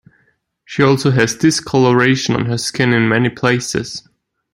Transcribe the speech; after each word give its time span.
She 0.65 0.81
also 0.81 1.11
has 1.11 1.35
discoloration 1.35 2.33
on 2.35 2.45
her 2.47 2.57
skin 2.57 2.91
in 2.91 3.07
many 3.07 3.29
places. 3.29 4.01